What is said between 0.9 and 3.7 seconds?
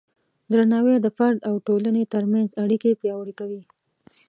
د فرد او ټولنې ترمنځ اړیکې پیاوړې کوي.